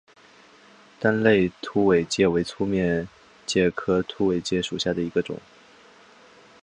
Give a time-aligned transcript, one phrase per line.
[0.99, 3.07] 单肋凸尾介为粗面
[3.45, 5.39] 介科凸尾介属下的一个种。